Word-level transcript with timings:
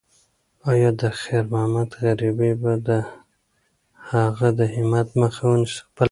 ایا 0.71 0.89
د 1.01 1.03
خیر 1.19 1.43
محمد 1.51 1.89
غریبي 2.01 2.51
به 2.61 2.73
د 2.87 2.89
هغه 4.09 4.47
د 4.59 4.61
همت 4.73 5.07
مخه 5.21 5.43
ونیسي؟ 5.49 5.81